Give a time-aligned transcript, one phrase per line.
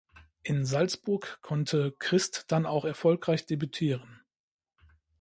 [0.41, 4.21] In Salzburg konnte Christ dann auch erfolgreich debütieren.